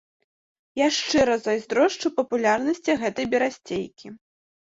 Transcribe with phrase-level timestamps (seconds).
[0.79, 4.07] Я шчыра зайздрошчу папулярнасці гэтай берасцейкі!